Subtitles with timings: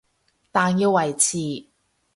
[0.51, 1.69] 但要維持